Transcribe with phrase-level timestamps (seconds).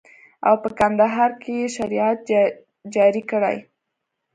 [0.47, 2.19] او په کندهار کښې يې شريعت
[2.93, 3.57] جاري کړى.